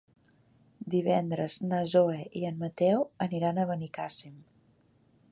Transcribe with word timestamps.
Divendres 0.93 1.57
na 1.73 1.81
Zoè 1.91 2.23
i 2.39 2.41
en 2.49 2.57
Mateu 2.63 3.05
aniran 3.27 3.61
a 3.61 3.65
Benicàssim. 3.73 4.41